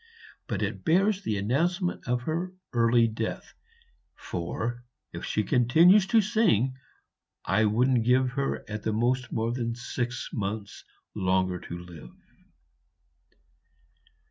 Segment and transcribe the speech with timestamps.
[0.47, 3.53] But it bears the announcement of her early death;
[4.15, 6.73] for, if she continues to sing,
[7.45, 12.15] I wouldn't give her at the most more than six months longer to live."